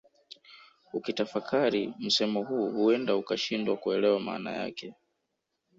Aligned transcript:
Ukitafakari 0.93 1.93
msemo 1.99 2.43
huu 2.43 2.69
huenda 2.71 3.15
ukashindwa 3.15 3.77
kuelewa 3.77 4.19
maana 4.19 4.51
yake 4.51 4.95